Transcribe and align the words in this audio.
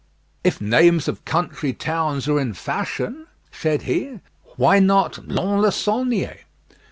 "If 0.43 0.59
names 0.59 1.07
of 1.07 1.23
country 1.25 1.73
towns 1.73 2.27
are 2.27 2.39
in 2.39 2.55
fashion," 2.55 3.27
said 3.51 3.83
he, 3.83 4.19
"why 4.55 4.79
not 4.79 5.27
Lons 5.27 5.61
le 5.61 5.71
Saulnier?" 5.71 6.39